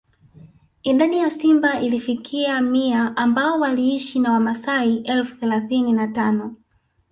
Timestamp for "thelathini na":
5.35-6.07